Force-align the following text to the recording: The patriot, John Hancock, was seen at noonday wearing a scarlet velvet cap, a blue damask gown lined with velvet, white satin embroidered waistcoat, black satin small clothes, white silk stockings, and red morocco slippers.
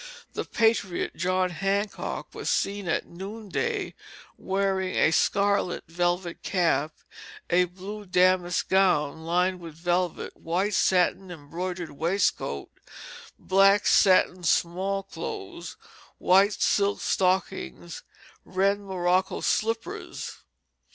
The 0.33 0.45
patriot, 0.45 1.15
John 1.15 1.51
Hancock, 1.51 2.33
was 2.33 2.49
seen 2.49 2.87
at 2.87 3.05
noonday 3.05 3.93
wearing 4.35 4.95
a 4.95 5.11
scarlet 5.11 5.83
velvet 5.87 6.41
cap, 6.41 6.93
a 7.51 7.65
blue 7.65 8.07
damask 8.07 8.67
gown 8.67 9.21
lined 9.23 9.59
with 9.59 9.75
velvet, 9.75 10.35
white 10.35 10.73
satin 10.73 11.29
embroidered 11.29 11.91
waistcoat, 11.91 12.71
black 13.37 13.85
satin 13.85 14.41
small 14.43 15.03
clothes, 15.03 15.77
white 16.17 16.53
silk 16.53 16.99
stockings, 16.99 18.01
and 18.43 18.55
red 18.55 18.79
morocco 18.79 19.39
slippers. 19.41 20.37